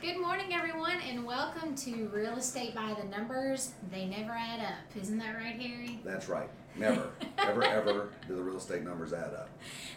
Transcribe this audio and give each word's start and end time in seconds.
Good 0.00 0.18
morning, 0.18 0.54
everyone, 0.54 0.96
and 1.06 1.26
welcome 1.26 1.74
to 1.74 2.08
Real 2.08 2.36
Estate 2.36 2.74
by 2.74 2.96
the 2.98 3.06
Numbers. 3.14 3.72
They 3.92 4.06
never 4.06 4.30
add 4.30 4.60
up. 4.60 4.96
Isn't 4.98 5.18
that 5.18 5.34
right, 5.34 5.60
Harry? 5.60 6.00
That's 6.02 6.26
right. 6.26 6.48
Never, 6.74 7.10
ever, 7.36 7.62
ever 7.64 8.08
do 8.26 8.34
the 8.34 8.42
real 8.42 8.56
estate 8.56 8.82
numbers 8.82 9.12
add 9.12 9.34
up. 9.34 9.50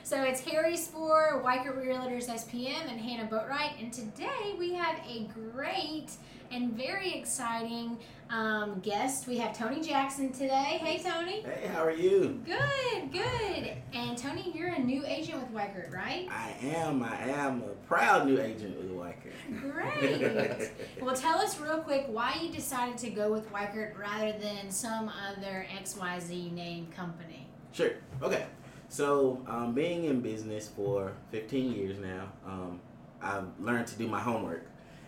So 0.03 0.21
it's 0.23 0.41
Harry 0.41 0.75
Spoor, 0.75 1.41
Weichert 1.45 1.77
Realtors 1.77 2.27
SPM, 2.27 2.91
and 2.91 2.99
Hannah 2.99 3.29
Boatwright. 3.31 3.81
And 3.81 3.93
today 3.93 4.55
we 4.59 4.73
have 4.73 4.99
a 5.07 5.25
great 5.33 6.11
and 6.51 6.73
very 6.73 7.13
exciting 7.13 7.97
um, 8.29 8.79
guest. 8.81 9.27
We 9.27 9.37
have 9.37 9.57
Tony 9.57 9.81
Jackson 9.81 10.31
today. 10.31 10.79
Hey, 10.81 11.01
Tony. 11.01 11.41
Hey, 11.41 11.67
how 11.67 11.83
are 11.83 11.91
you? 11.91 12.41
Good, 12.45 13.11
good. 13.11 13.71
And 13.93 14.17
Tony, 14.17 14.22
you're 14.53 14.69
a 14.69 14.79
new 14.79 15.05
agent 15.05 15.41
with 15.41 15.51
Weichert, 15.51 15.91
right? 15.91 16.27
I 16.29 16.53
am. 16.67 17.03
I 17.03 17.29
am 17.29 17.61
a 17.63 17.87
proud 17.87 18.27
new 18.27 18.39
agent 18.39 18.77
with 18.77 18.91
Weichert. 18.91 19.61
Great. 19.61 20.71
well, 21.01 21.15
tell 21.15 21.39
us 21.39 21.59
real 21.59 21.79
quick 21.79 22.05
why 22.07 22.37
you 22.41 22.51
decided 22.51 22.97
to 22.99 23.09
go 23.09 23.31
with 23.31 23.51
Weichert 23.51 23.97
rather 23.97 24.31
than 24.33 24.69
some 24.69 25.09
other 25.29 25.65
XYZ 25.81 26.51
name 26.51 26.87
company. 26.95 27.47
Sure. 27.71 27.91
Okay. 28.21 28.45
So, 28.89 29.41
um, 29.47 29.73
being 29.73 30.05
in 30.05 30.21
business 30.21 30.67
for 30.67 31.13
15 31.31 31.73
years 31.73 31.97
now, 31.97 32.31
um, 32.45 32.79
I've 33.21 33.47
learned 33.59 33.87
to 33.87 33.95
do 33.95 34.07
my 34.07 34.19
homework. 34.19 34.67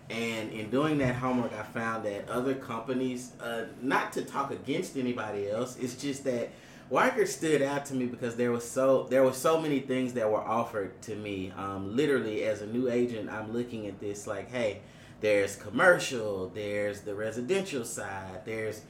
And 0.09 0.51
in 0.51 0.69
doing 0.69 0.97
that 0.99 1.15
homework, 1.15 1.53
I 1.53 1.63
found 1.63 2.05
that 2.05 2.29
other 2.29 2.53
companies, 2.53 3.33
uh, 3.39 3.65
not 3.81 4.13
to 4.13 4.23
talk 4.23 4.51
against 4.51 4.97
anybody 4.97 5.49
else, 5.49 5.77
it's 5.77 5.95
just 5.95 6.23
that 6.25 6.49
Weichert 6.91 7.27
stood 7.27 7.61
out 7.63 7.85
to 7.87 7.95
me 7.95 8.05
because 8.05 8.35
there 8.35 8.51
was 8.51 8.69
so 8.69 9.07
there 9.09 9.23
were 9.23 9.33
so 9.33 9.59
many 9.59 9.79
things 9.79 10.13
that 10.13 10.29
were 10.29 10.41
offered 10.41 11.01
to 11.03 11.15
me. 11.15 11.51
Um, 11.57 11.95
literally, 11.95 12.43
as 12.43 12.61
a 12.61 12.67
new 12.67 12.89
agent, 12.89 13.29
I'm 13.29 13.51
looking 13.53 13.87
at 13.87 13.99
this 13.99 14.27
like, 14.27 14.51
hey, 14.51 14.81
there's 15.19 15.55
commercial, 15.55 16.49
there's 16.49 17.01
the 17.01 17.15
residential 17.15 17.85
side, 17.85 18.41
there's 18.45 18.81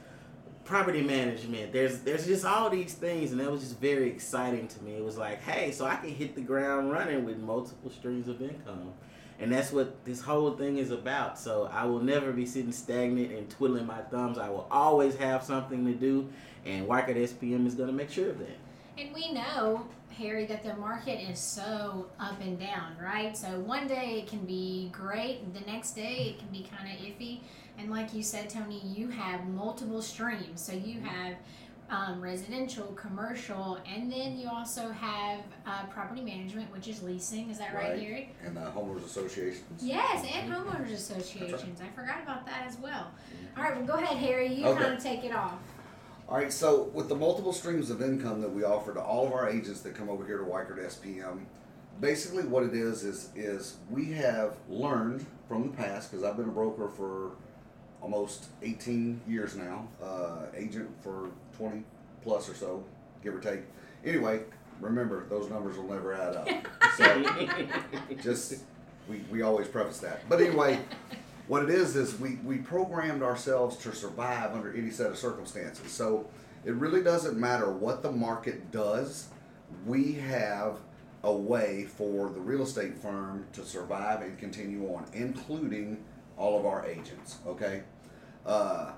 property 0.66 1.00
management. 1.00 1.72
There's 1.72 2.00
there's 2.00 2.26
just 2.26 2.44
all 2.44 2.68
these 2.68 2.92
things, 2.92 3.30
and 3.30 3.40
that 3.40 3.50
was 3.50 3.62
just 3.62 3.80
very 3.80 4.10
exciting 4.10 4.68
to 4.68 4.82
me. 4.82 4.96
It 4.96 5.04
was 5.04 5.16
like, 5.16 5.40
hey, 5.42 5.70
so 5.70 5.86
I 5.86 5.96
can 5.96 6.10
hit 6.10 6.34
the 6.34 6.42
ground 6.42 6.90
running 6.90 7.24
with 7.24 7.38
multiple 7.38 7.90
streams 7.90 8.28
of 8.28 8.42
income, 8.42 8.92
and 9.38 9.52
that's 9.52 9.72
what 9.72 10.04
this 10.04 10.20
whole 10.20 10.52
thing 10.52 10.78
is 10.78 10.90
about. 10.90 11.38
So 11.38 11.68
I 11.72 11.84
will 11.84 12.00
never 12.00 12.32
be 12.32 12.46
sitting 12.46 12.72
stagnant 12.72 13.32
and 13.32 13.48
twiddling 13.50 13.86
my 13.86 14.00
thumbs. 14.02 14.38
I 14.38 14.48
will 14.48 14.66
always 14.70 15.16
have 15.16 15.42
something 15.42 15.84
to 15.86 15.92
do, 15.92 16.28
and 16.64 16.86
Weichert 16.86 17.16
SPM 17.16 17.66
is 17.66 17.74
going 17.74 17.88
to 17.88 17.94
make 17.94 18.10
sure 18.10 18.30
of 18.30 18.38
that. 18.38 18.58
And 18.98 19.14
we 19.14 19.30
know, 19.32 19.86
Harry, 20.16 20.46
that 20.46 20.62
the 20.62 20.74
market 20.76 21.20
is 21.30 21.38
so 21.38 22.06
up 22.18 22.40
and 22.40 22.58
down, 22.58 22.96
right? 23.02 23.36
So 23.36 23.48
one 23.60 23.86
day 23.86 24.20
it 24.20 24.26
can 24.26 24.46
be 24.46 24.88
great, 24.90 25.52
the 25.52 25.60
next 25.70 25.92
day 25.92 26.34
it 26.34 26.38
can 26.38 26.48
be 26.48 26.66
kind 26.74 26.90
of 26.90 27.04
iffy. 27.04 27.40
And 27.78 27.90
like 27.90 28.14
you 28.14 28.22
said, 28.22 28.48
Tony, 28.48 28.80
you 28.82 29.08
have 29.08 29.46
multiple 29.48 30.00
streams. 30.00 30.62
So 30.62 30.72
you 30.72 31.00
have 31.00 31.36
um, 31.90 32.20
residential, 32.20 32.86
commercial, 32.94 33.78
and 33.86 34.10
then 34.10 34.36
you 34.36 34.48
also 34.48 34.90
have 34.90 35.40
uh, 35.66 35.84
property 35.86 36.20
management, 36.20 36.72
which 36.72 36.88
is 36.88 37.02
leasing. 37.02 37.48
Is 37.50 37.58
that 37.58 37.74
right, 37.74 37.90
Right. 37.90 38.00
Harry? 38.00 38.34
And 38.44 38.56
the 38.56 38.60
homeowners 38.60 39.04
associations. 39.04 39.82
Yes, 39.82 40.26
and 40.34 40.52
homeowners 40.52 40.92
associations. 40.92 41.80
I 41.80 41.88
forgot 41.94 42.22
about 42.22 42.44
that 42.46 42.66
as 42.66 42.76
well. 42.78 43.10
All 43.56 43.62
right, 43.62 43.76
well, 43.76 43.86
go 43.86 43.94
ahead, 43.94 44.16
Harry. 44.18 44.52
You 44.52 44.66
Okay. 44.66 44.82
kind 44.82 44.94
of 44.96 45.02
take 45.02 45.24
it 45.24 45.32
off. 45.34 45.54
All 46.28 46.36
right, 46.36 46.52
so 46.52 46.90
with 46.92 47.08
the 47.08 47.14
multiple 47.14 47.52
streams 47.52 47.88
of 47.90 48.02
income 48.02 48.40
that 48.40 48.52
we 48.52 48.64
offer 48.64 48.92
to 48.92 49.00
all 49.00 49.26
of 49.26 49.32
our 49.32 49.48
agents 49.48 49.80
that 49.82 49.94
come 49.94 50.08
over 50.08 50.26
here 50.26 50.38
to 50.38 50.44
Weichert 50.44 50.84
SPM, 50.84 51.44
basically 52.00 52.42
what 52.44 52.64
it 52.64 52.74
is 52.74 53.04
is 53.04 53.30
is 53.36 53.76
we 53.90 54.10
have 54.12 54.56
learned 54.68 55.24
from 55.46 55.70
the 55.70 55.76
past 55.76 56.10
because 56.10 56.24
I've 56.24 56.36
been 56.36 56.48
a 56.48 56.52
broker 56.52 56.88
for 56.88 57.30
almost 58.06 58.46
18 58.62 59.20
years 59.26 59.56
now, 59.56 59.88
uh, 60.00 60.46
agent 60.54 60.88
for 61.02 61.28
20 61.56 61.82
plus 62.22 62.48
or 62.48 62.54
so, 62.54 62.84
give 63.20 63.34
or 63.34 63.40
take. 63.40 63.62
Anyway, 64.04 64.42
remember 64.80 65.26
those 65.28 65.50
numbers 65.50 65.76
will 65.76 65.88
never 65.88 66.14
add 66.14 66.36
up. 66.36 66.48
So 66.96 67.48
just 68.22 68.62
we, 69.08 69.24
we 69.28 69.42
always 69.42 69.66
preface 69.66 69.98
that. 69.98 70.28
But 70.28 70.40
anyway, 70.40 70.78
what 71.48 71.64
it 71.64 71.70
is 71.70 71.96
is 71.96 72.16
we, 72.20 72.36
we 72.44 72.58
programmed 72.58 73.24
ourselves 73.24 73.76
to 73.78 73.92
survive 73.92 74.54
under 74.54 74.72
any 74.72 74.90
set 74.90 75.10
of 75.10 75.18
circumstances. 75.18 75.90
So 75.90 76.28
it 76.64 76.74
really 76.74 77.02
doesn't 77.02 77.36
matter 77.36 77.72
what 77.72 78.04
the 78.04 78.12
market 78.12 78.70
does. 78.70 79.30
We 79.84 80.12
have 80.12 80.78
a 81.24 81.32
way 81.32 81.86
for 81.86 82.30
the 82.30 82.40
real 82.40 82.62
estate 82.62 82.96
firm 82.98 83.48
to 83.54 83.64
survive 83.64 84.22
and 84.22 84.38
continue 84.38 84.86
on, 84.94 85.06
including 85.12 86.04
all 86.36 86.56
of 86.56 86.66
our 86.66 86.86
agents. 86.86 87.38
Okay. 87.48 87.82
Uh, 88.46 88.92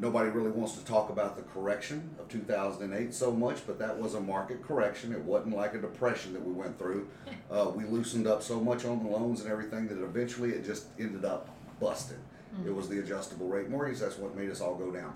nobody 0.00 0.30
really 0.30 0.50
wants 0.50 0.78
to 0.78 0.84
talk 0.84 1.10
about 1.10 1.36
the 1.36 1.42
correction 1.42 2.14
of 2.18 2.28
2008 2.28 3.12
so 3.12 3.30
much, 3.30 3.66
but 3.66 3.78
that 3.78 3.98
was 3.98 4.14
a 4.14 4.20
market 4.20 4.62
correction. 4.62 5.12
It 5.12 5.20
wasn't 5.20 5.56
like 5.56 5.74
a 5.74 5.80
depression 5.80 6.32
that 6.32 6.44
we 6.44 6.52
went 6.52 6.78
through. 6.78 7.08
Uh, 7.50 7.70
we 7.72 7.84
loosened 7.84 8.26
up 8.26 8.42
so 8.42 8.58
much 8.58 8.84
on 8.84 9.04
the 9.04 9.08
loans 9.08 9.42
and 9.42 9.50
everything 9.52 9.86
that 9.86 10.02
eventually 10.02 10.50
it 10.50 10.64
just 10.64 10.86
ended 10.98 11.24
up 11.24 11.48
busted. 11.78 12.16
It 12.66 12.74
was 12.74 12.88
the 12.88 12.98
adjustable 12.98 13.46
rate 13.46 13.68
mortgage. 13.68 14.00
That's 14.00 14.16
what 14.18 14.34
made 14.34 14.50
us 14.50 14.60
all 14.60 14.74
go 14.74 14.90
down. 14.90 15.14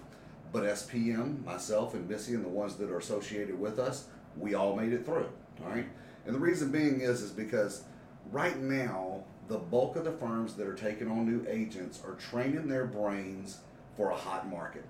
But 0.52 0.64
SPM, 0.64 1.44
myself 1.44 1.94
and 1.94 2.08
Missy, 2.08 2.34
and 2.34 2.44
the 2.44 2.48
ones 2.48 2.76
that 2.76 2.90
are 2.90 2.98
associated 2.98 3.58
with 3.58 3.78
us, 3.78 4.06
we 4.36 4.54
all 4.54 4.76
made 4.76 4.92
it 4.92 5.04
through. 5.04 5.28
All 5.64 5.70
right. 5.70 5.86
And 6.26 6.34
the 6.34 6.38
reason 6.38 6.70
being 6.70 7.00
is 7.00 7.22
is 7.22 7.30
because 7.30 7.84
right 8.30 8.58
now 8.58 9.24
the 9.48 9.58
bulk 9.58 9.96
of 9.96 10.04
the 10.04 10.12
firms 10.12 10.54
that 10.54 10.66
are 10.66 10.74
taking 10.74 11.10
on 11.10 11.26
new 11.26 11.44
agents 11.48 12.02
are 12.04 12.14
training 12.14 12.68
their 12.68 12.86
brains 12.86 13.58
for 13.98 14.10
a 14.10 14.16
hot 14.16 14.48
market. 14.48 14.86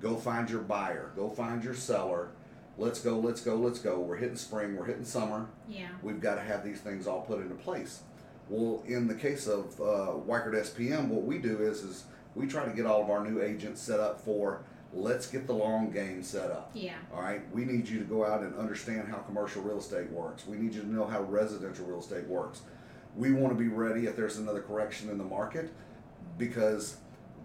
Go 0.00 0.16
find 0.16 0.48
your 0.50 0.62
buyer. 0.62 1.12
Go 1.14 1.28
find 1.28 1.62
your 1.62 1.74
seller. 1.74 2.30
Let's 2.78 2.98
go. 3.00 3.18
Let's 3.18 3.42
go. 3.42 3.54
Let's 3.54 3.78
go. 3.78 4.00
We're 4.00 4.16
hitting 4.16 4.36
spring. 4.36 4.74
We're 4.74 4.86
hitting 4.86 5.04
summer. 5.04 5.46
Yeah. 5.68 5.88
We've 6.02 6.20
got 6.20 6.36
to 6.36 6.40
have 6.40 6.64
these 6.64 6.80
things 6.80 7.06
all 7.06 7.20
put 7.20 7.40
into 7.40 7.54
place. 7.54 8.00
Well, 8.48 8.82
in 8.86 9.06
the 9.06 9.14
case 9.14 9.46
of 9.46 9.78
uh, 9.80 10.16
Weichert 10.26 10.54
SPM, 10.54 11.08
what 11.08 11.24
we 11.24 11.38
do 11.38 11.58
is 11.60 11.82
is 11.82 12.04
we 12.34 12.46
try 12.46 12.64
to 12.64 12.72
get 12.72 12.86
all 12.86 13.02
of 13.02 13.10
our 13.10 13.22
new 13.22 13.42
agents 13.42 13.80
set 13.82 14.00
up 14.00 14.20
for 14.20 14.64
let's 14.94 15.26
get 15.26 15.46
the 15.46 15.52
long 15.52 15.90
game 15.90 16.22
set 16.22 16.50
up. 16.50 16.70
Yeah. 16.74 16.94
All 17.14 17.20
right, 17.20 17.42
we 17.52 17.64
need 17.66 17.86
you 17.86 17.98
to 17.98 18.04
go 18.04 18.24
out 18.24 18.40
and 18.42 18.56
understand 18.56 19.08
how 19.08 19.18
commercial 19.18 19.62
real 19.62 19.78
estate 19.78 20.10
works. 20.10 20.46
We 20.46 20.56
need 20.56 20.74
you 20.74 20.80
to 20.80 20.92
know 20.92 21.06
how 21.06 21.22
residential 21.22 21.86
real 21.86 22.00
estate 22.00 22.26
works. 22.26 22.62
We 23.16 23.32
want 23.32 23.56
to 23.56 23.62
be 23.62 23.68
ready 23.68 24.06
if 24.06 24.16
there's 24.16 24.38
another 24.38 24.62
correction 24.62 25.10
in 25.10 25.18
the 25.18 25.24
market 25.24 25.70
because 26.38 26.96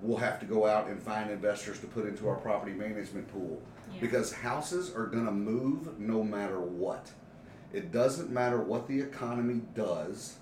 we'll 0.02 0.18
have 0.18 0.40
to 0.40 0.46
go 0.46 0.66
out 0.66 0.88
and 0.88 1.02
find 1.02 1.30
investors 1.32 1.80
to 1.80 1.88
put 1.88 2.06
into 2.06 2.28
our 2.28 2.36
property 2.36 2.74
management 2.74 3.28
pool 3.32 3.62
Yeah. 3.94 4.00
because 4.02 4.32
houses 4.32 4.94
are 4.96 5.08
going 5.08 5.26
to 5.26 5.32
move 5.32 6.00
no 6.00 6.24
matter 6.24 6.60
what. 6.60 7.12
It 7.74 7.92
doesn't 7.92 8.30
matter 8.30 8.62
what 8.62 8.88
the 8.88 9.00
economy 9.00 9.62
does. 9.76 10.38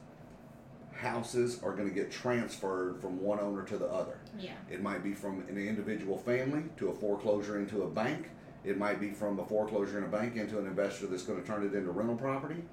Houses 0.93 1.59
are 1.63 1.73
going 1.73 1.89
to 1.89 1.93
get 1.93 2.09
transferred 2.11 3.01
from 3.01 3.19
one 3.21 3.39
owner 3.39 3.63
to 3.63 3.77
the 3.77 3.87
other. 3.87 4.17
Yeah. 4.39 4.53
It 4.71 4.81
might 4.81 5.03
be 5.03 5.13
from 5.13 5.41
an 5.49 5.57
individual 5.57 6.17
family 6.17 6.63
to 6.77 6.89
a 6.89 6.93
foreclosure 6.93 7.59
into 7.59 7.83
a 7.83 7.89
bank. 7.89 8.29
It 8.63 8.77
might 8.77 8.99
be 9.01 9.11
from 9.11 9.39
a 9.39 9.45
foreclosure 9.45 9.97
in 9.97 10.05
a 10.05 10.07
bank 10.07 10.37
into 10.37 10.57
an 10.57 10.65
investor 10.65 11.07
that's 11.07 11.23
going 11.23 11.41
to 11.41 11.45
turn 11.47 11.63
it 11.65 11.73
into 11.73 11.91
rental 11.91 12.15
property. 12.15 12.63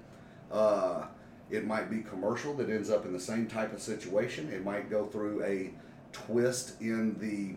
Uh, 0.51 1.05
it 1.51 1.65
might 1.67 1.89
be 1.89 2.01
commercial 2.01 2.53
that 2.55 2.69
ends 2.69 2.89
up 2.89 3.05
in 3.05 3.11
the 3.13 3.19
same 3.19 3.45
type 3.47 3.73
of 3.73 3.81
situation. 3.81 4.49
It 4.51 4.63
might 4.63 4.89
go 4.89 5.05
through 5.05 5.43
a 5.43 5.71
twist 6.13 6.79
in 6.81 7.19
the 7.19 7.55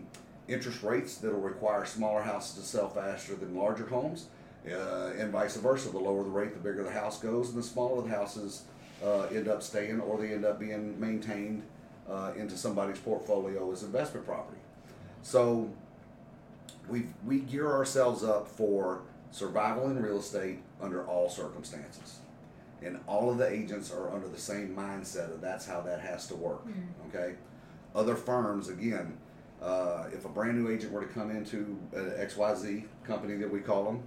interest 0.51 0.83
rates 0.83 1.17
that'll 1.17 1.39
require 1.39 1.85
smaller 1.85 2.21
houses 2.21 2.55
to 2.55 2.61
sell 2.61 2.89
faster 2.89 3.35
than 3.35 3.55
larger 3.55 3.85
homes, 3.87 4.25
uh, 4.69 5.11
and 5.17 5.31
vice 5.31 5.55
versa. 5.57 5.89
The 5.89 5.97
lower 5.97 6.23
the 6.23 6.29
rate, 6.29 6.53
the 6.53 6.59
bigger 6.59 6.83
the 6.83 6.91
house 6.91 7.19
goes, 7.21 7.49
and 7.49 7.57
the 7.57 7.63
smaller 7.63 8.01
the 8.01 8.09
houses 8.09 8.63
uh, 9.03 9.23
end 9.23 9.47
up 9.47 9.63
staying 9.63 9.99
or 10.01 10.17
they 10.17 10.33
end 10.33 10.45
up 10.45 10.59
being 10.59 10.99
maintained 10.99 11.63
uh, 12.09 12.33
into 12.35 12.57
somebody's 12.57 12.99
portfolio 12.99 13.71
as 13.71 13.83
investment 13.83 14.25
property. 14.25 14.59
So 15.21 15.69
we 16.89 17.07
we 17.25 17.39
gear 17.39 17.71
ourselves 17.71 18.23
up 18.23 18.47
for 18.47 19.01
survival 19.31 19.89
in 19.89 20.01
real 20.01 20.19
estate 20.19 20.59
under 20.81 21.05
all 21.05 21.29
circumstances, 21.29 22.19
and 22.81 22.99
all 23.07 23.29
of 23.29 23.37
the 23.37 23.47
agents 23.49 23.91
are 23.91 24.09
under 24.13 24.27
the 24.27 24.39
same 24.39 24.73
mindset 24.75 25.31
of 25.33 25.41
that's 25.41 25.65
how 25.65 25.81
that 25.81 25.99
has 25.99 26.27
to 26.27 26.35
work. 26.35 26.61
Okay, 27.09 27.35
other 27.95 28.15
firms 28.15 28.69
again. 28.69 29.17
Uh, 29.61 30.05
if 30.13 30.23
a 30.25 30.29
brand 30.29 30.61
new 30.63 30.71
agent 30.71 30.91
were 30.91 31.01
to 31.01 31.07
come 31.07 31.31
into 31.31 31.77
an 31.93 32.11
XYZ 32.19 32.85
company 33.03 33.35
that 33.37 33.51
we 33.51 33.59
call 33.59 33.83
them, 33.85 34.03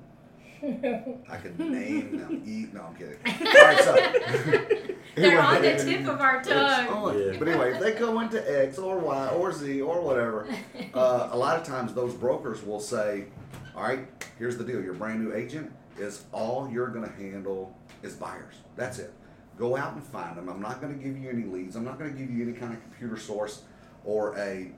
I 1.29 1.37
could 1.37 1.59
name 1.59 2.19
them. 2.19 2.43
Eat. 2.47 2.73
No, 2.75 2.83
I'm 2.83 2.95
kidding. 2.95 3.17
All 3.27 3.65
right, 3.67 3.81
so 3.81 3.95
They're 5.17 5.41
on 5.41 5.63
the 5.63 5.77
tip 5.77 6.07
of 6.07 6.21
our 6.21 6.43
tongue. 6.43 6.89
on. 6.89 7.19
Yeah. 7.19 7.37
But 7.39 7.49
anyway, 7.49 7.73
if 7.73 7.81
they 7.81 7.93
go 7.93 8.21
into 8.21 8.65
X 8.65 8.79
or 8.79 8.99
Y 8.99 9.29
or 9.29 9.53
Z 9.53 9.81
or 9.81 10.01
whatever, 10.03 10.47
uh, 10.95 11.31
a 11.33 11.37
lot 11.37 11.57
of 11.59 11.65
times 11.67 11.95
those 11.95 12.15
brokers 12.15 12.63
will 12.63 12.79
say, 12.81 13.25
"All 13.75 13.83
right, 13.83 14.07
here's 14.39 14.57
the 14.57 14.65
deal. 14.65 14.81
Your 14.83 14.95
brand 14.95 15.25
new 15.25 15.35
agent 15.35 15.73
is 15.99 16.25
all 16.33 16.71
you're 16.71 16.89
going 16.89 17.07
to 17.07 17.13
handle 17.17 17.77
is 18.03 18.15
buyers. 18.15 18.55
That's 18.77 18.99
it. 18.99 19.13
Go 19.59 19.77
out 19.77 19.95
and 19.95 20.03
find 20.03 20.37
them. 20.37 20.49
I'm 20.49 20.63
not 20.63 20.81
going 20.81 20.97
to 20.97 21.03
give 21.05 21.19
you 21.19 21.29
any 21.29 21.45
leads. 21.45 21.75
I'm 21.77 21.85
not 21.85 21.99
going 21.99 22.13
to 22.13 22.19
give 22.19 22.31
you 22.31 22.43
any 22.43 22.53
kind 22.53 22.73
of 22.73 22.81
computer 22.83 23.17
source 23.19 23.63
or 24.05 24.37
a, 24.39 24.71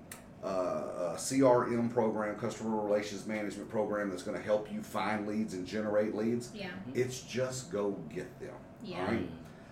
uh, 0.45 0.47
a 0.47 1.15
CRM 1.17 1.93
program, 1.93 2.37
customer 2.37 2.81
relations 2.81 3.27
management 3.27 3.69
program 3.69 4.11
that's 4.11 4.23
going 4.23 4.37
to 4.37 4.43
help 4.43 4.71
you 4.73 4.83
find 4.83 5.27
leads 5.27 5.55
and 5.55 5.67
generate 5.67 6.15
leads. 6.15 6.51
Yeah. 6.55 6.71
It's 6.95 7.21
just 7.21 7.71
go 7.71 7.93
get 8.13 8.39
them. 8.41 8.55
Yeah. 8.83 9.01
All 9.01 9.07
right. 9.07 9.29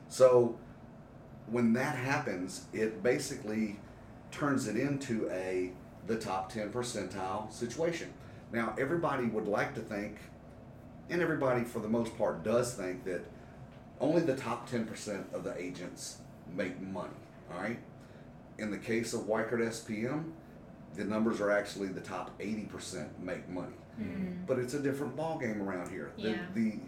So 0.09 0.59
when 1.47 1.73
that 1.75 1.97
happens, 1.97 2.67
it 2.73 3.03
basically 3.03 3.79
turns 4.31 4.69
it 4.69 4.77
into 4.77 5.29
a 5.31 5.73
the 6.07 6.17
top 6.17 6.53
10 6.53 6.73
percentile 6.73 7.53
situation. 7.53 8.13
Now, 8.53 8.75
everybody 8.79 9.27
would 9.27 9.47
like 9.47 9.75
to 9.75 9.81
think, 9.81 10.19
and 11.09 11.23
everybody 11.23 11.63
for 11.63 11.79
the 11.79 11.89
most 11.89 12.17
part 12.17 12.43
does 12.43 12.75
think 12.75 13.05
that 13.05 13.25
only 14.01 14.23
the 14.23 14.35
top 14.35 14.69
10% 14.69 15.33
of 15.33 15.45
the 15.45 15.57
agents 15.61 16.19
make 16.57 16.81
money. 16.81 17.11
All 17.53 17.61
right. 17.61 17.79
In 18.61 18.71
the 18.71 18.79
case 18.79 19.15
of 19.15 19.23
Weichert 19.23 19.63
SPM, 19.63 20.33
the 20.95 21.05
numbers 21.05 21.41
are 21.41 21.51
actually 21.51 21.89
the 21.89 22.01
top 22.01 22.31
80% 22.39 23.09
make 23.23 23.49
money. 23.49 23.73
Mhm. 23.99 24.47
But 24.47 24.59
it's 24.59 24.75
a 24.75 24.81
different 24.81 25.17
ballgame 25.17 25.61
around 25.67 25.89
here. 25.89 26.11
The- 26.17 26.23
Yeah. 26.23 26.47
the 26.55 26.79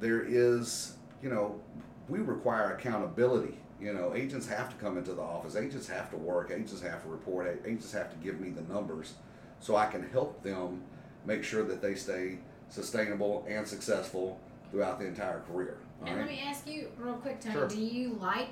there 0.00 0.22
is, 0.22 0.96
you 1.22 1.30
know, 1.30 1.60
we 2.08 2.18
require 2.18 2.72
accountability. 2.72 3.56
You 3.80 3.92
know, 3.92 4.14
agents 4.14 4.48
have 4.48 4.68
to 4.70 4.76
come 4.76 4.96
into 4.98 5.12
the 5.12 5.22
office. 5.22 5.54
Agents 5.54 5.86
have 5.88 6.10
to 6.10 6.16
work. 6.16 6.50
Agents 6.50 6.80
have 6.80 7.02
to 7.04 7.08
report. 7.08 7.46
Agents 7.64 7.92
have 7.92 8.10
to 8.10 8.16
give 8.16 8.40
me 8.40 8.50
the 8.50 8.62
numbers 8.62 9.14
so 9.60 9.76
I 9.76 9.86
can 9.86 10.02
help 10.02 10.42
them 10.42 10.82
make 11.24 11.44
sure 11.44 11.62
that 11.64 11.80
they 11.82 11.94
stay 11.94 12.38
sustainable 12.68 13.44
and 13.46 13.66
successful 13.68 14.40
throughout 14.70 14.98
the 14.98 15.06
entire 15.06 15.40
career. 15.40 15.76
All 16.00 16.08
And 16.08 16.16
let 16.18 16.26
me 16.26 16.40
ask 16.44 16.66
you 16.66 16.88
real 16.98 17.14
quick, 17.14 17.38
Tony. 17.40 17.54
Sure. 17.54 17.68
Do 17.68 17.80
you 17.80 18.14
like 18.14 18.50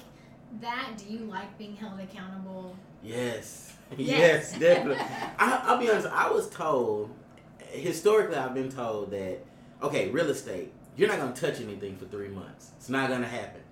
that? 0.60 0.92
Do 0.96 1.12
you 1.12 1.20
like 1.20 1.56
being 1.58 1.76
held 1.76 2.00
accountable? 2.00 2.76
Yes. 3.02 3.66
Yes. 3.96 4.52
yes, 4.52 4.60
definitely. 4.60 5.04
I, 5.36 5.62
I'll 5.64 5.76
be 5.76 5.90
honest. 5.90 6.06
I 6.12 6.30
was 6.30 6.48
told 6.48 7.10
historically, 7.72 8.36
I've 8.36 8.54
been 8.54 8.70
told 8.70 9.10
that 9.10 9.38
okay, 9.82 10.10
real 10.10 10.30
estate, 10.30 10.72
you're 10.96 11.08
not 11.08 11.18
gonna 11.18 11.32
touch 11.34 11.60
anything 11.60 11.96
for 11.96 12.04
three 12.04 12.28
months. 12.28 12.70
It's 12.76 12.88
not 12.88 13.08
gonna 13.10 13.26
happen. 13.26 13.62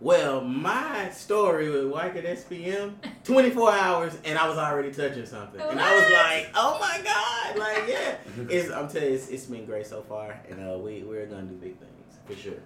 Well, 0.00 0.40
my 0.42 1.10
story 1.10 1.68
with 1.70 1.84
Weichert 1.92 2.24
SPM, 2.24 2.94
24 3.24 3.72
hours, 3.72 4.16
and 4.24 4.38
I 4.38 4.48
was 4.48 4.56
already 4.56 4.92
touching 4.92 5.26
something, 5.26 5.60
and 5.60 5.80
I 5.80 5.94
was 5.94 6.12
like, 6.12 6.50
"Oh 6.54 6.78
my 6.80 7.00
god!" 7.02 7.58
Like, 7.58 7.88
yeah, 7.88 8.14
it's, 8.48 8.70
I'm 8.70 8.88
telling 8.88 9.08
you, 9.08 9.14
it's, 9.16 9.28
it's 9.28 9.46
been 9.46 9.66
great 9.66 9.86
so 9.86 10.02
far, 10.02 10.40
and 10.48 10.60
uh, 10.66 10.78
we 10.78 11.02
we're 11.02 11.26
gonna 11.26 11.42
do 11.42 11.54
big 11.56 11.78
things 11.78 12.18
for 12.26 12.36
sure. 12.36 12.62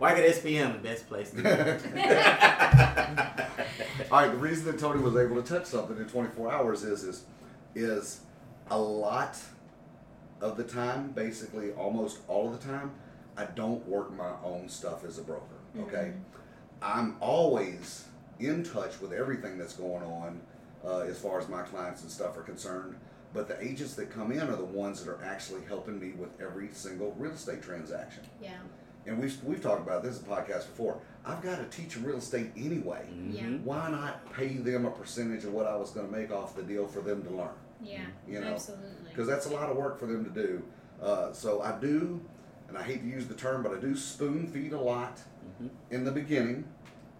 Weichert 0.00 0.28
SPM, 0.30 0.72
the 0.72 0.88
best 0.88 1.08
place 1.08 1.30
to 1.30 1.36
be. 1.36 1.48
All 4.10 4.20
right, 4.20 4.30
the 4.30 4.38
reason 4.38 4.66
that 4.66 4.78
Tony 4.78 5.00
was 5.00 5.16
able 5.16 5.40
to 5.40 5.48
touch 5.48 5.66
something 5.66 5.96
in 5.96 6.06
24 6.06 6.52
hours 6.52 6.82
is 6.82 7.04
is 7.04 7.24
is 7.74 8.20
a 8.70 8.78
lot 8.78 9.36
of 10.40 10.56
the 10.56 10.64
time, 10.64 11.10
basically 11.12 11.72
almost 11.72 12.18
all 12.28 12.52
of 12.52 12.60
the 12.60 12.66
time, 12.66 12.92
I 13.36 13.46
don't 13.46 13.86
work 13.88 14.14
my 14.16 14.32
own 14.44 14.68
stuff 14.68 15.04
as 15.04 15.18
a 15.18 15.22
broker. 15.22 15.56
Okay, 15.80 16.12
I'm 16.82 17.16
always 17.20 18.04
in 18.38 18.62
touch 18.62 19.00
with 19.00 19.12
everything 19.12 19.58
that's 19.58 19.74
going 19.74 20.02
on 20.02 20.40
uh, 20.84 21.00
as 21.00 21.18
far 21.18 21.40
as 21.40 21.48
my 21.48 21.62
clients 21.62 22.02
and 22.02 22.10
stuff 22.10 22.36
are 22.36 22.42
concerned. 22.42 22.96
But 23.32 23.48
the 23.48 23.60
agents 23.60 23.94
that 23.94 24.10
come 24.10 24.30
in 24.30 24.40
are 24.40 24.56
the 24.56 24.64
ones 24.64 25.02
that 25.02 25.10
are 25.10 25.24
actually 25.24 25.62
helping 25.66 25.98
me 25.98 26.12
with 26.12 26.28
every 26.40 26.68
single 26.72 27.12
real 27.18 27.32
estate 27.32 27.62
transaction. 27.62 28.22
Yeah. 28.40 28.58
And 29.06 29.18
we've, 29.18 29.36
we've 29.44 29.62
talked 29.62 29.82
about 29.86 30.02
this 30.02 30.18
in 30.18 30.24
the 30.24 30.30
podcast 30.34 30.66
before. 30.66 30.98
I've 31.26 31.42
got 31.42 31.58
to 31.58 31.64
teach 31.76 31.94
them 31.94 32.04
real 32.04 32.16
estate 32.18 32.50
anyway 32.56 33.04
Mhm. 33.12 33.62
why 33.64 33.90
not 33.90 34.32
pay 34.32 34.48
them 34.56 34.84
a 34.86 34.90
percentage 34.90 35.44
of 35.44 35.52
what 35.52 35.66
I 35.66 35.76
was 35.76 35.90
going 35.90 36.06
to 36.06 36.12
make 36.12 36.30
off 36.30 36.54
the 36.56 36.62
deal 36.62 36.86
for 36.86 37.00
them 37.00 37.22
to 37.24 37.30
learn? 37.30 37.48
Yeah. 37.82 38.00
You 38.26 38.40
know, 38.40 38.46
Absolutely. 38.48 38.88
Because 39.10 39.26
that's 39.28 39.46
a 39.46 39.50
lot 39.50 39.70
of 39.70 39.76
work 39.76 39.98
for 39.98 40.06
them 40.06 40.24
to 40.24 40.30
do. 40.30 40.62
Uh, 41.02 41.32
so 41.32 41.60
I 41.62 41.78
do, 41.80 42.20
and 42.68 42.78
I 42.78 42.82
hate 42.82 43.02
to 43.02 43.06
use 43.08 43.26
the 43.26 43.34
term, 43.34 43.62
but 43.62 43.72
I 43.72 43.80
do 43.80 43.96
spoon 43.96 44.46
feed 44.46 44.72
a 44.72 44.80
lot 44.80 45.18
Mhm. 45.60 45.68
in 45.90 46.04
the 46.04 46.12
beginning 46.12 46.64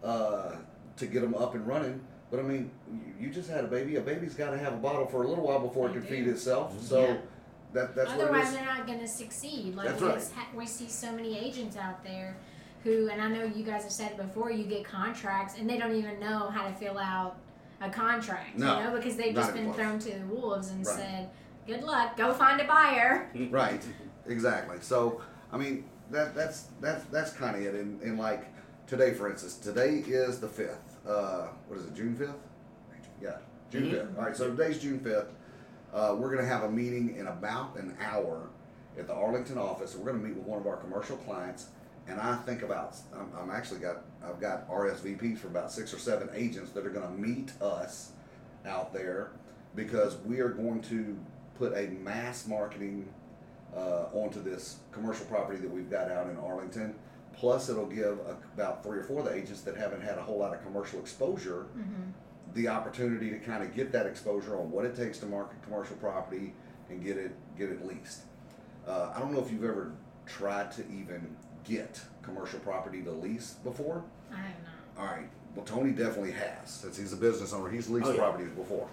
uh, 0.03 0.57
to 0.97 1.07
get 1.07 1.23
them 1.23 1.35
up 1.35 1.55
and 1.55 1.67
running. 1.67 1.99
But 2.31 2.41
I 2.41 2.43
mean, 2.43 2.71
you, 3.19 3.27
you 3.27 3.33
just 3.33 3.49
had 3.49 3.65
a 3.65 3.69
baby. 3.69 3.97
A 3.97 4.01
baby's 4.03 4.35
got 4.35 4.51
to 4.51 4.59
have 4.59 4.75
a 4.75 4.77
bottle 4.77 5.07
for 5.07 5.23
a 5.23 5.29
little 5.29 5.47
while 5.47 5.61
before 5.61 5.87
it 5.89 5.95
They 5.95 6.01
can 6.01 6.09
do. 6.09 6.09
feed 6.09 6.29
itself. 6.29 6.75
Mhm. 6.75 6.81
So 6.83 7.01
Yeah. 7.07 7.17
That 7.75 7.95
that's 7.95 8.11
what 8.11 8.21
it 8.21 8.23
Otherwise, 8.25 8.53
they're 8.55 8.65
not 8.65 8.87
going 8.87 9.01
to 9.01 9.09
succeed. 9.09 9.75
Like 9.75 9.89
That's 9.89 10.01
we, 10.01 10.09
right. 10.09 10.29
ha- 10.35 10.49
we 10.55 10.67
see 10.67 10.89
so 10.89 11.13
many 11.13 11.37
agents 11.39 11.77
out 11.77 12.03
there 12.03 12.37
who, 12.83 13.09
and 13.11 13.21
I 13.21 13.29
know 13.29 13.45
you 13.45 13.65
guys 13.65 13.83
have 13.83 13.93
said 13.93 14.13
it 14.13 14.17
before, 14.17 14.51
you 14.51 14.65
get 14.65 14.85
contracts 14.85 15.59
and 15.59 15.69
they 15.69 15.77
don't 15.79 15.95
even 15.95 16.19
know 16.21 16.49
how 16.51 16.67
to 16.67 16.75
fill 16.75 16.99
out 16.99 17.37
a 17.81 17.91
contract. 17.91 18.57
No, 18.57 18.79
you 18.79 18.85
know, 18.85 18.97
because 18.97 19.17
they've 19.17 19.35
just 19.35 19.53
been 19.53 19.65
close. 19.67 19.77
thrown 19.77 19.99
to 19.99 20.11
the 20.19 20.27
wolves 20.27 20.71
and 20.71 20.87
Right. 20.87 20.97
said, 20.97 21.31
"Good 21.67 21.83
luck, 21.83 22.17
go 22.17 22.33
find 22.33 22.61
a 22.61 22.65
buyer." 22.65 23.29
Right. 23.51 23.83
Exactly. 24.27 24.79
So 24.81 25.21
I 25.53 25.59
mean 25.59 25.85
that 26.11 26.35
that's 26.35 26.69
that's 26.81 27.05
that's 27.07 27.33
kind 27.33 27.57
of 27.57 27.63
it. 27.63 27.75
And, 27.75 28.01
and 28.03 28.19
like 28.19 28.47
today, 28.87 29.13
for 29.13 29.29
instance, 29.31 29.57
today 29.57 30.05
is 30.07 30.39
the 30.41 30.49
fifth. 30.49 30.97
Uh, 31.07 31.49
what 31.69 31.79
is 31.79 31.87
it? 31.87 31.95
June 31.95 32.15
fifth? 32.15 32.31
Yeah, 33.21 33.37
June 33.71 33.85
Mhm. 33.85 33.91
5th 33.93 34.19
All 34.19 34.25
right. 34.25 34.37
So 34.37 34.51
today's 34.55 34.79
June 34.81 35.01
fifth. 35.01 35.27
Uh, 35.95 36.17
we're 36.19 36.35
gonna 36.35 36.47
have 36.47 36.65
a 36.65 36.71
meeting 36.71 37.15
in 37.17 37.29
about 37.29 37.77
an 37.77 37.97
hour 38.01 38.49
at 38.99 39.07
the 39.07 39.15
Arlington 39.15 39.57
office. 39.59 39.95
We're 39.95 40.11
gonna 40.13 40.25
meet 40.25 40.35
with 40.35 40.45
one 40.45 40.59
of 40.59 40.67
our 40.67 40.77
commercial 40.77 41.17
clients. 41.19 41.69
And 42.07 42.21
I 42.21 42.37
think 42.37 42.63
about 42.63 42.97
I'm, 43.15 43.31
I'm 43.39 43.51
actually 43.51 43.81
got 43.81 44.03
I've 44.23 44.41
got 44.41 44.69
RSVPs 44.69 45.39
for 45.39 45.47
about 45.47 45.73
six 45.73 45.95
or 45.95 45.99
seven 45.99 46.29
agents 46.35 46.71
that 46.73 46.85
are 46.85 46.91
going 46.91 47.07
to 47.07 47.13
meet 47.13 47.53
us 47.63 48.11
out 48.67 48.93
there 48.93 49.31
because 49.75 50.17
we 50.25 50.41
are 50.41 50.51
going 50.51 50.83
to 50.83 51.19
put 51.59 51.73
a 51.75 51.89
mass 52.03 52.47
marketing 52.47 53.09
uh, 53.75 54.07
onto 54.13 54.43
this 54.43 54.77
commercial 54.93 55.25
property 55.27 55.59
that 55.59 55.71
we've 55.71 55.91
got 55.91 56.11
out 56.11 56.29
in 56.29 56.37
Arlington. 56.37 56.95
Plus, 57.33 57.69
it'll 57.69 57.87
give 57.87 58.19
a, 58.21 58.37
about 58.55 58.83
three 58.85 58.99
or 58.99 59.03
four 59.03 59.21
of 59.21 59.25
the 59.27 59.35
agents 59.35 59.63
that 59.63 59.77
haven't 59.77 60.03
had 60.03 60.19
a 60.19 60.23
whole 60.23 60.39
lot 60.39 60.55
of 60.55 60.63
commercial 60.63 61.01
exposure 61.01 61.63
hmm 61.75 62.11
the 62.55 62.69
opportunity 62.69 63.31
to 63.31 63.39
kind 63.39 63.63
of 63.63 63.75
get 63.75 63.93
that 63.93 64.07
exposure 64.07 64.57
on 64.59 64.71
what 64.71 64.85
it 64.85 64.97
takes 64.97 65.19
to 65.19 65.27
market 65.27 65.61
commercial 65.63 65.97
property 65.97 66.53
and 66.89 67.03
get 67.05 67.17
it 67.17 67.33
get 67.59 67.69
it 67.71 67.87
leased. 67.87 68.21
Uh, 68.87 69.13
I 69.15 69.19
don't 69.19 69.33
know 69.33 69.41
if 69.41 69.51
you've 69.51 69.65
ever 69.65 69.93
tried 70.27 70.71
to 70.73 70.83
even 70.89 71.35
get 71.65 72.01
commercial 72.23 72.61
property 72.61 73.03
to 73.03 73.11
lease 73.11 73.55
before. 73.65 74.05
I 74.33 74.37
have 74.37 74.45
not. 74.97 75.03
All 75.03 75.07
right. 75.17 75.29
Well, 75.55 75.65
Tony 75.65 75.93
definitely 75.93 76.33
has, 76.33 76.69
since 76.71 76.97
he's 76.97 77.13
a 77.13 77.17
business 77.17 77.53
owner. 77.53 77.71
He's 77.71 77.89
leased 77.89 78.07
Oh, 78.09 78.13
yeah. 78.13 78.19
properties 78.19 78.51
before. 78.51 78.89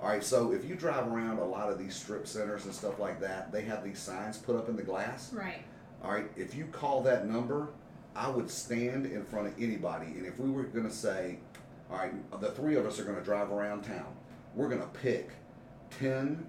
All 0.00 0.08
right. 0.08 0.22
So 0.24 0.52
if 0.52 0.64
you 0.64 0.74
drive 0.76 1.06
around 1.08 1.38
a 1.38 1.44
lot 1.44 1.70
of 1.70 1.78
these 1.78 1.94
strip 1.94 2.26
centers 2.26 2.64
and 2.64 2.74
stuff 2.74 2.98
like 2.98 3.20
that, 3.20 3.52
they 3.52 3.62
have 3.62 3.84
these 3.84 3.98
signs 3.98 4.38
put 4.38 4.56
up 4.56 4.68
in 4.68 4.76
the 4.76 4.82
glass. 4.82 5.32
Right. 5.32 5.62
All 6.02 6.12
right. 6.12 6.30
If 6.36 6.54
you 6.54 6.66
call 6.66 7.02
that 7.02 7.26
number, 7.28 7.68
I 8.16 8.28
would 8.28 8.48
stand 8.50 9.06
in 9.06 9.24
front 9.24 9.48
of 9.48 9.54
anybody, 9.60 10.06
and 10.06 10.24
if 10.24 10.38
we 10.38 10.48
were 10.50 10.62
going 10.64 10.86
to 10.86 10.94
say, 10.94 11.38
all 11.94 12.00
right, 12.00 12.40
the 12.40 12.50
three 12.50 12.74
of 12.76 12.86
us 12.86 12.98
are 12.98 13.04
going 13.04 13.16
to 13.18 13.22
drive 13.24 13.50
around 13.52 13.82
town, 13.84 14.06
we're 14.54 14.68
going 14.68 14.80
to 14.80 14.86
pick 14.88 15.30
ten 15.98 16.46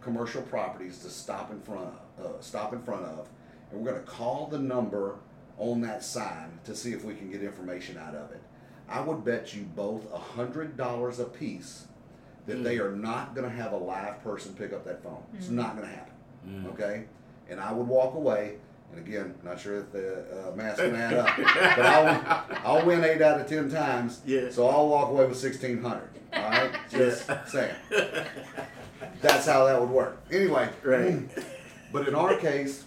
commercial 0.00 0.42
properties 0.42 0.98
to 0.98 1.08
stop 1.08 1.50
in 1.50 1.60
front 1.60 1.88
of, 2.18 2.24
uh, 2.26 2.40
stop 2.40 2.72
in 2.72 2.80
front 2.82 3.04
of, 3.06 3.28
and 3.70 3.80
we're 3.80 3.90
going 3.90 4.02
to 4.02 4.08
call 4.10 4.46
the 4.46 4.58
number 4.58 5.16
on 5.58 5.80
that 5.80 6.04
sign 6.04 6.58
to 6.64 6.74
see 6.76 6.92
if 6.92 7.04
we 7.04 7.14
can 7.14 7.30
get 7.30 7.42
information 7.42 7.96
out 7.98 8.14
of 8.14 8.30
it. 8.30 8.40
I 8.88 9.00
would 9.00 9.24
bet 9.24 9.54
you 9.54 9.62
both 9.62 10.12
a 10.12 10.18
hundred 10.18 10.76
dollars 10.76 11.18
a 11.18 11.24
piece 11.24 11.86
that 12.46 12.62
they 12.62 12.78
are 12.78 12.92
not 12.92 13.34
going 13.34 13.48
to 13.48 13.56
have 13.56 13.72
a 13.72 13.76
live 13.76 14.22
person 14.22 14.52
pick 14.54 14.72
up 14.74 14.84
that 14.84 15.02
phone. 15.02 15.22
It's 15.34 15.46
Mhm. 15.46 15.52
not 15.52 15.76
going 15.76 15.88
to 15.88 15.94
happen. 15.94 16.12
Mm. 16.46 16.66
Okay, 16.74 17.04
and 17.48 17.58
I 17.58 17.72
would 17.72 17.88
walk 17.88 18.14
away. 18.14 18.58
And 18.96 19.06
again, 19.06 19.34
not 19.42 19.58
sure 19.60 19.78
if 19.80 19.90
the 19.92 20.24
uh, 20.48 20.54
math 20.54 20.76
can 20.76 20.94
add 20.94 21.14
up, 21.14 21.28
but 21.36 21.80
I'll, 21.84 22.44
I'll 22.78 22.86
win 22.86 23.02
eight 23.02 23.20
out 23.22 23.40
of 23.40 23.48
ten 23.48 23.68
times. 23.70 24.20
Yeah. 24.24 24.50
So 24.50 24.68
I'll 24.68 24.88
walk 24.88 25.10
away 25.10 25.26
with 25.26 25.38
sixteen 25.38 25.82
hundred. 25.82 26.08
All 26.32 26.42
right, 26.50 26.70
just 26.90 27.28
Yeah. 27.28 27.44
saying. 27.46 27.74
That's 29.20 29.46
how 29.46 29.64
that 29.66 29.80
would 29.80 29.90
work. 29.90 30.22
Anyway, 30.30 30.68
Right. 30.82 31.20
But 31.92 32.08
in 32.08 32.14
our 32.16 32.34
case, 32.36 32.82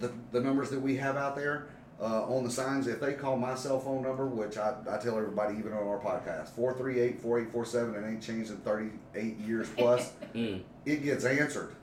the 0.00 0.10
the 0.30 0.40
numbers 0.40 0.70
that 0.70 0.80
we 0.80 0.96
have 0.96 1.16
out 1.18 1.36
there 1.36 1.66
uh, 2.00 2.24
on 2.24 2.42
the 2.42 2.50
signs, 2.50 2.86
if 2.86 3.00
they 3.00 3.12
call 3.12 3.36
my 3.36 3.54
cell 3.54 3.78
phone 3.80 4.02
number, 4.02 4.26
which 4.26 4.56
I, 4.56 4.74
I 4.90 4.96
tell 4.96 5.18
everybody 5.18 5.58
even 5.58 5.74
on 5.74 5.86
our 5.86 5.98
podcast, 5.98 6.52
438-4847, 6.58 7.94
it 8.02 8.08
ain't 8.08 8.22
changed 8.22 8.50
in 8.50 8.56
38 8.58 9.38
years 9.40 9.68
plus, 9.76 10.12
Mm. 10.34 10.62
it 10.86 11.02
gets 11.04 11.26
answered. 11.26 11.74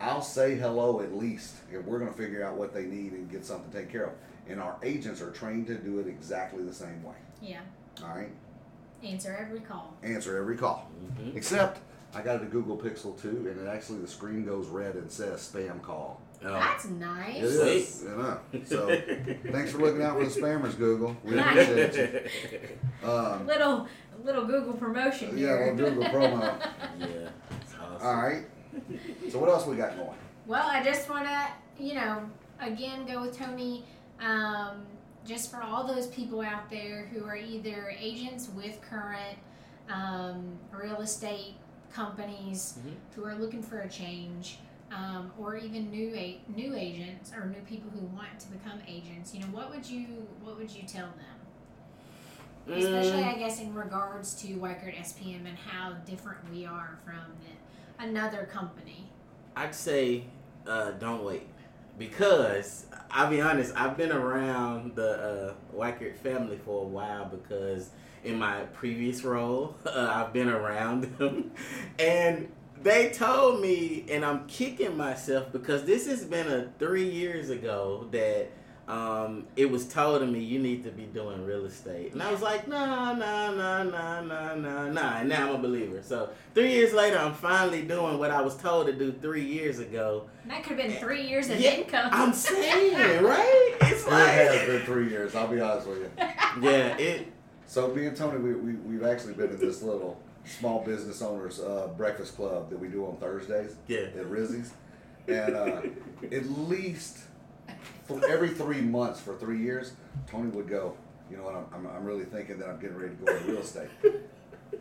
I'll 0.00 0.22
say 0.22 0.56
hello 0.56 1.00
at 1.00 1.14
least, 1.14 1.54
and 1.72 1.84
we're 1.86 1.98
going 1.98 2.10
to 2.10 2.16
figure 2.16 2.44
out 2.44 2.56
what 2.56 2.74
they 2.74 2.84
need 2.84 3.12
and 3.12 3.30
get 3.30 3.44
something 3.46 3.70
taken 3.72 3.90
care 3.90 4.04
of. 4.06 4.12
And 4.48 4.60
our 4.60 4.76
agents 4.82 5.20
are 5.22 5.30
trained 5.30 5.66
to 5.68 5.74
do 5.76 5.98
it 6.00 6.06
exactly 6.06 6.62
the 6.62 6.74
same 6.74 7.02
way. 7.02 7.14
Yeah. 7.40 7.60
All 8.02 8.14
right, 8.14 8.30
Answer 9.02 9.36
every 9.40 9.60
call. 9.60 9.94
answer 10.02 10.36
every 10.36 10.56
call. 10.56 10.90
Mhm. 11.18 11.36
Except 11.36 11.80
I 12.14 12.22
got 12.22 12.36
it 12.36 12.42
a 12.42 12.46
Google 12.46 12.76
Pixel 12.76 13.20
2, 13.20 13.28
and 13.50 13.60
it 13.60 13.68
actually 13.68 13.98
the 14.00 14.08
screen 14.08 14.44
goes 14.44 14.66
red 14.68 14.94
and 14.96 15.10
says 15.10 15.40
spam 15.52 15.80
call. 15.82 16.20
Oh. 16.44 16.52
That's 16.52 16.84
nice. 16.86 17.42
is. 17.42 18.02
You 18.02 18.10
know. 18.10 18.38
So 18.66 18.86
thanks 19.50 19.72
for 19.72 19.78
looking 19.78 20.02
out 20.02 20.18
for 20.18 20.24
the 20.26 20.40
spammers, 20.40 20.76
Google. 20.76 21.16
We 21.24 21.38
appreciate 21.38 21.94
you. 21.94 22.60
Um, 23.08 23.46
Little 23.46 23.86
little 24.24 24.44
Google 24.46 24.72
promotion 24.74 25.36
yeah, 25.36 25.46
here. 25.48 25.74
we'll 25.74 25.90
Google 25.90 26.04
promo. 26.04 26.40
yeah. 26.98 27.06
It's 27.60 27.74
awesome. 27.74 28.06
All 28.06 28.16
right. 28.16 28.44
So 29.30 29.38
what 29.38 29.48
else 29.48 29.66
we 29.66 29.76
got 29.76 29.96
going? 29.96 30.16
Well, 30.46 30.66
I 30.66 30.82
just 30.82 31.08
want 31.08 31.26
to, 31.26 31.46
you 31.82 31.94
know, 31.94 32.22
again 32.60 33.06
go 33.06 33.22
with 33.22 33.36
Tony. 33.36 33.84
Um, 34.20 34.82
just 35.26 35.50
for 35.50 35.62
all 35.62 35.86
those 35.86 36.06
people 36.08 36.40
out 36.42 36.70
there 36.70 37.06
who 37.06 37.24
are 37.24 37.36
either 37.36 37.92
agents 37.98 38.48
with 38.54 38.78
current 38.82 39.38
um, 39.90 40.58
real 40.70 41.00
estate 41.00 41.54
companies 41.92 42.78
Mhm. 42.78 42.92
who 43.14 43.24
are 43.24 43.34
looking 43.34 43.62
for 43.62 43.80
a 43.80 43.88
change, 43.88 44.58
um, 44.92 45.32
or 45.38 45.56
even 45.56 45.90
new 45.90 46.14
a- 46.14 46.40
new 46.54 46.74
agents 46.76 47.32
or 47.32 47.46
new 47.46 47.60
people 47.62 47.90
who 47.90 48.04
want 48.14 48.38
to 48.40 48.48
become 48.48 48.80
agents. 48.86 49.34
You 49.34 49.40
know, 49.40 49.46
what 49.46 49.70
would 49.70 49.86
you 49.88 50.06
what 50.42 50.58
would 50.58 50.70
you 50.70 50.82
tell 50.82 51.06
them? 51.06 51.40
Especially, 52.66 53.22
Mm, 53.22 53.34
I 53.34 53.38
guess, 53.38 53.60
in 53.60 53.74
regards 53.74 54.34
to 54.42 54.48
Weichert 54.56 54.98
SPM 54.98 55.46
and 55.46 55.56
how 55.58 55.92
different 56.06 56.38
we 56.50 56.64
are 56.64 56.98
from 57.04 57.20
the, 57.42 57.52
another 57.98 58.48
company. 58.52 59.10
I'd 59.56 59.74
say 59.74 60.24
uh, 60.66 60.92
don't 60.92 61.24
wait 61.24 61.48
because 61.98 62.86
I'll 63.10 63.30
be 63.30 63.40
honest. 63.40 63.72
I've 63.76 63.96
been 63.96 64.12
around 64.12 64.96
the 64.96 65.10
uh, 65.10 65.54
Weichert 65.76 66.16
family 66.16 66.58
for 66.64 66.82
a 66.82 66.86
while 66.86 67.26
because 67.26 67.90
in 68.24 68.38
my 68.38 68.62
previous 68.72 69.22
role, 69.22 69.76
uh, 69.86 70.10
I've 70.12 70.32
been 70.32 70.48
around 70.48 71.04
them, 71.18 71.52
and 71.98 72.50
they 72.82 73.10
told 73.10 73.60
me, 73.60 74.04
and 74.10 74.24
I'm 74.24 74.46
kicking 74.46 74.96
myself 74.96 75.52
because 75.52 75.84
this 75.84 76.06
has 76.06 76.24
been 76.24 76.50
a 76.50 76.70
three 76.78 77.08
years 77.08 77.50
ago 77.50 78.08
that. 78.12 78.50
Um, 78.86 79.46
it 79.56 79.70
was 79.70 79.86
told 79.88 80.20
to 80.20 80.26
me 80.26 80.40
you 80.40 80.58
need 80.58 80.84
to 80.84 80.90
be 80.90 81.04
doing 81.04 81.44
real 81.46 81.64
estate, 81.64 82.12
and 82.12 82.22
I 82.22 82.30
was 82.30 82.42
like, 82.42 82.68
nah, 82.68 83.14
nah, 83.14 83.50
nah, 83.50 83.82
nah, 83.82 84.20
nah, 84.20 84.54
nah, 84.54 84.88
nah. 84.88 85.16
And 85.18 85.28
now 85.30 85.48
I'm 85.48 85.54
a 85.54 85.58
believer. 85.58 86.02
So 86.02 86.28
three 86.54 86.70
years 86.72 86.92
later, 86.92 87.16
I'm 87.18 87.32
finally 87.32 87.80
doing 87.82 88.18
what 88.18 88.30
I 88.30 88.42
was 88.42 88.56
told 88.56 88.86
to 88.88 88.92
do 88.92 89.10
three 89.22 89.44
years 89.46 89.78
ago. 89.78 90.28
That 90.48 90.62
could 90.64 90.78
have 90.78 90.86
been 90.90 90.98
three 91.00 91.26
years 91.26 91.48
of 91.48 91.58
Yeah, 91.58 91.76
income. 91.76 92.10
I'm 92.12 92.34
saying, 92.34 92.94
right? 93.24 93.76
It's 93.80 94.06
It 94.06 94.10
has 94.12 94.56
like, 94.58 94.66
been 94.66 94.82
three 94.82 95.08
years. 95.08 95.34
I'll 95.34 95.48
be 95.48 95.60
honest 95.60 95.86
with 95.88 95.98
you. 96.00 96.10
yeah, 96.60 96.96
it. 96.98 97.28
So 97.66 97.88
me 97.88 98.04
and 98.06 98.14
Tony, 98.16 98.38
we, 98.38 98.52
we 98.54 98.72
we've 98.74 99.04
actually 99.04 99.32
been 99.32 99.48
in 99.48 99.58
this 99.58 99.80
little 99.82 100.20
small 100.44 100.84
business 100.84 101.22
owners 101.22 101.58
uh, 101.58 101.88
breakfast 101.96 102.36
club 102.36 102.68
that 102.68 102.78
we 102.78 102.88
do 102.88 103.06
on 103.06 103.16
Thursdays 103.16 103.76
Yeah. 103.88 104.00
at 104.18 104.26
Rizzy's, 104.26 104.74
and 105.26 105.56
uh, 105.56 105.80
at 106.30 106.46
least 106.68 107.20
for 108.04 108.20
every 108.28 108.50
three 108.50 108.80
months 108.80 109.20
for 109.20 109.34
three 109.36 109.60
years, 109.60 109.92
Tony 110.26 110.50
would 110.50 110.68
go. 110.68 110.94
You 111.30 111.38
know 111.38 111.44
what? 111.44 111.54
I'm, 111.54 111.66
I'm, 111.74 111.86
I'm 111.96 112.04
really 112.04 112.24
thinking 112.24 112.58
that 112.58 112.68
I'm 112.68 112.78
getting 112.80 112.96
ready 112.96 113.14
to 113.16 113.24
go 113.24 113.32
into 113.34 113.48
real 113.52 113.60
estate. 113.60 113.88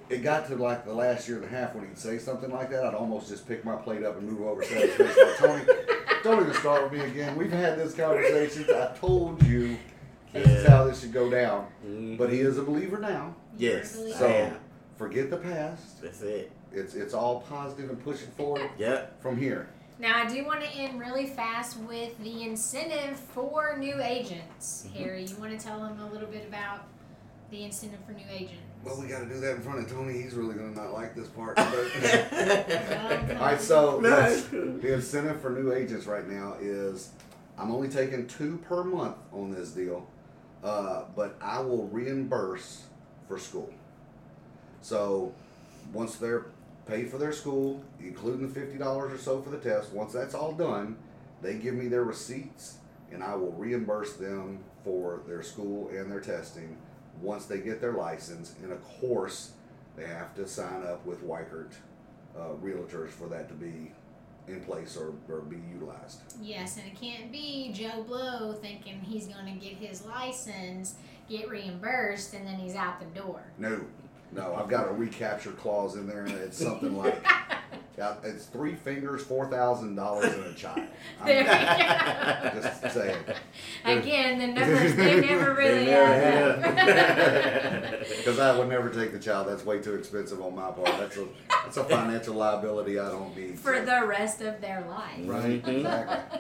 It 0.10 0.18
got 0.24 0.48
to 0.48 0.56
like 0.56 0.86
the 0.86 0.94
last 0.94 1.28
year 1.28 1.38
and 1.38 1.46
a 1.46 1.50
half 1.50 1.74
when 1.76 1.88
he'd 1.88 1.98
say 1.98 2.18
something 2.18 2.52
like 2.52 2.70
that, 2.72 2.84
I'd 2.84 2.94
almost 2.96 3.30
just 3.30 3.48
pick 3.48 3.64
my 3.64 3.76
plate 3.76 4.04
up 4.04 4.18
and 4.18 4.28
move 4.30 4.42
over 4.42 4.62
to 4.62 4.68
his 4.68 4.94
face. 4.96 5.18
Like, 5.18 5.38
Tony, 5.38 5.64
don't 6.24 6.42
even 6.42 6.54
start 6.56 6.84
with 6.92 7.00
me 7.00 7.08
again. 7.08 7.36
We've 7.38 7.52
had 7.52 7.78
this 7.78 7.94
conversation. 7.94 8.66
I 8.76 8.88
told 8.98 9.42
you 9.44 9.78
this 10.34 10.48
is 10.48 10.68
how 10.68 10.84
this 10.86 11.02
should 11.02 11.14
go 11.14 11.30
down. 11.30 11.68
Mhm. 11.86 12.18
But 12.18 12.32
he 12.32 12.40
is 12.40 12.58
a 12.58 12.64
believer 12.64 12.98
now. 13.00 13.36
yes, 13.58 13.96
Really? 13.96 14.14
I 14.14 14.18
So 14.18 14.28
am. 14.28 14.56
forget 14.98 15.30
the 15.30 15.38
past. 15.38 16.02
That's 16.02 16.22
it. 16.22 16.52
It's 16.74 16.96
it's 16.96 17.14
all 17.14 17.42
positive 17.42 17.90
and 17.90 18.04
pushing 18.04 18.30
forward 18.32 18.68
Yep. 18.80 19.22
from 19.22 19.38
here. 19.38 19.70
Now, 20.04 20.18
I 20.18 20.28
do 20.28 20.44
want 20.46 20.60
to 20.60 20.68
end 20.68 21.00
really 21.00 21.26
fast 21.28 21.80
with 21.80 22.22
the 22.22 22.44
incentive 22.44 23.18
for 23.18 23.78
new 23.78 24.02
agents. 24.02 24.86
Mhm. 24.86 24.96
Harry, 24.98 25.24
you 25.24 25.36
want 25.38 25.58
to 25.58 25.66
tell 25.66 25.80
them 25.80 25.98
a 26.02 26.12
little 26.12 26.28
bit 26.28 26.46
about 26.46 26.82
the 27.50 27.64
incentive 27.64 28.02
for 28.06 28.12
new 28.12 28.26
agents? 28.30 28.60
Well, 28.84 29.00
we 29.00 29.08
got 29.08 29.20
to 29.20 29.28
do 29.28 29.40
that 29.40 29.56
in 29.56 29.62
front 29.62 29.80
of 29.80 29.90
Tony. 29.90 30.22
He's 30.22 30.34
really 30.34 30.56
gonna 30.56 30.72
not 30.76 30.92
like 30.92 31.16
this 31.16 31.30
part. 31.30 31.56
But 31.56 33.38
all 33.38 33.46
right, 33.46 33.62
so 33.62 34.02
No, 34.02 34.10
let's- 34.10 34.40
it's 34.42 34.48
cool. 34.50 34.74
the 34.82 34.94
incentive 34.96 35.40
for 35.40 35.52
new 35.52 35.72
agents 35.72 36.06
right 36.06 36.28
now 36.28 36.58
is 36.60 37.12
I'm 37.58 37.72
only 37.72 37.88
taking 37.88 38.28
two 38.28 38.58
per 38.68 38.84
month 38.84 39.16
on 39.32 39.52
this 39.52 39.70
deal, 39.72 40.06
uh, 40.66 41.04
but 41.16 41.38
I 41.40 41.62
will 41.62 41.88
reimburse 41.88 42.88
for 43.30 43.40
school. 43.40 43.72
So 44.82 45.34
once 45.94 46.18
they're 46.18 46.48
paid 46.86 47.10
for 47.10 47.18
their 47.18 47.32
school, 47.32 47.84
including 48.00 48.48
the 48.48 48.54
fifty 48.54 48.78
dollars 48.78 49.14
or 49.14 49.18
so 49.18 49.42
for 49.42 49.50
the 49.50 49.58
test, 49.58 49.92
once 49.94 50.14
that's 50.14 50.36
all 50.36 50.54
done, 50.54 50.98
they 51.42 51.56
give 51.56 51.74
me 51.76 51.88
their 51.88 52.04
receipts 52.04 52.78
and 53.12 53.24
I 53.24 53.36
will 53.36 53.52
reimburse 53.52 54.14
them 54.14 54.60
for 54.84 55.22
their 55.28 55.44
school 55.44 55.90
and 55.90 56.12
their 56.12 56.20
testing 56.20 56.78
once 57.22 57.46
they 57.46 57.60
get 57.60 57.80
their 57.80 57.94
license. 57.94 58.56
And 58.64 58.72
of 58.72 58.84
course, 58.84 59.52
they 59.96 60.06
have 60.08 60.34
to 60.36 60.48
sign 60.48 60.84
up 60.84 61.06
with 61.06 61.24
Weichert 61.24 61.74
uh, 62.36 62.56
realtors 62.62 63.10
for 63.10 63.28
that 63.30 63.48
to 63.50 63.54
be 63.54 63.92
in 64.48 64.62
place 64.62 64.98
or, 64.98 65.14
or 65.30 65.42
be 65.42 65.58
utilized. 65.72 66.22
Yes, 66.42 66.78
and 66.78 66.88
it 66.88 67.00
can't 67.00 67.32
be 67.32 67.72
Joe 67.72 68.04
Blow 68.04 68.54
thinking 68.54 69.00
he's 69.00 69.28
going 69.28 69.46
to 69.46 69.66
get 69.66 69.78
his 69.78 70.06
license, 70.06 70.96
get 71.30 71.50
reimbursed, 71.50 72.34
and 72.34 72.46
then 72.46 72.56
he's 72.56 72.76
out 72.76 73.00
the 73.00 73.20
door. 73.20 73.44
No, 73.58 73.86
no, 74.36 74.56
I've 74.56 74.70
got 74.70 74.88
a 74.88 74.92
recapture 74.92 75.52
clause 75.52 75.96
in 75.96 76.08
there, 76.08 76.26
and 76.26 76.34
it's 76.34 76.58
something 76.58 76.98
like 76.98 77.24
it's 78.24 78.46
three 78.46 78.76
fingers, 78.76 79.24
four 79.24 79.48
thousand 79.48 79.96
dollars, 79.96 80.34
and 80.34 80.46
a 80.46 80.54
child. 80.54 80.82
There 81.26 81.44
we 81.44 81.50
go. 81.50 82.62
just 82.62 82.94
saying. 82.94 83.18
Again, 83.86 84.40
the 84.40 84.48
numbers, 84.60 84.96
they 84.96 85.22
never 85.22 85.54
really 85.54 85.92
add 85.92 86.64
up. 86.64 88.00
Because 88.00 88.40
I 88.40 88.58
would 88.58 88.70
never 88.70 88.90
take 88.90 89.12
the 89.12 89.20
child. 89.20 89.48
That's 89.48 89.66
way 89.66 89.80
too 89.80 89.96
expensive 89.96 90.42
on 90.42 90.56
my 90.56 90.72
part. 90.72 90.98
That's 90.98 91.18
a 91.18 91.28
that's 91.64 91.78
a 91.78 91.84
financial 91.84 92.36
liability 92.36 93.00
I 93.00 93.10
don't 93.10 93.36
need. 93.36 93.58
for 93.60 93.76
so- 93.78 93.86
the 93.86 94.06
rest 94.06 94.42
of 94.42 94.60
their 94.62 94.86
life. 94.90 95.20
right, 95.26 95.62
exactly. 95.68 96.40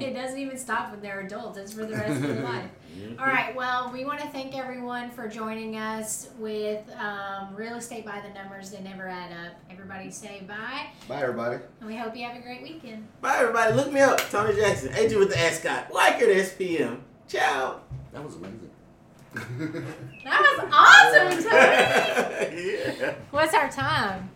It 0.00 0.14
doesn't 0.14 0.38
even 0.38 0.56
stop 0.58 0.90
when 0.90 1.00
they're 1.00 1.20
adults, 1.20 1.58
it's 1.58 1.72
for 1.72 1.84
the 1.86 1.94
rest 1.94 2.10
of 2.10 2.22
their 2.22 2.42
life. 2.44 2.70
All 3.18 3.26
right, 3.26 3.54
well, 3.56 3.90
we 3.92 4.04
want 4.04 4.20
to 4.20 4.28
thank 4.28 4.56
everyone 4.56 5.10
for 5.10 5.26
joining 5.28 5.76
us 5.76 6.28
with 6.38 6.82
um, 6.98 7.54
Real 7.54 7.76
Estate 7.76 8.04
by 8.04 8.20
the 8.20 8.32
Numbers 8.38 8.70
That 8.70 8.84
Never 8.84 9.08
Add 9.08 9.32
Up. 9.32 9.52
Everybody 9.70 10.10
say 10.10 10.42
bye, 10.46 10.86
Bye, 11.08 11.22
everybody. 11.22 11.58
and 11.80 11.88
we 11.88 11.96
hope 11.96 12.14
you 12.16 12.26
have 12.26 12.36
a 12.36 12.40
great 12.42 12.62
weekend. 12.62 13.06
Bye, 13.20 13.36
everybody. 13.38 13.74
Look 13.74 13.92
me 13.92 14.00
up. 14.00 14.18
Tony 14.30 14.54
Jackson, 14.54 14.92
agent 14.94 15.18
with 15.20 15.30
the 15.30 15.38
Ascot. 15.38 15.92
Like 15.92 16.20
it, 16.20 16.28
SPM. 16.58 16.98
Ciao. 17.28 17.80
That 18.12 18.22
was 18.24 18.36
amazing. 18.36 18.70
That 20.24 20.40
was 20.42 20.68
awesome, 20.70 21.42
Tony! 21.50 22.72
yeah. 23.00 23.14
What's 23.30 23.54
our 23.54 23.70
time? 23.70 24.28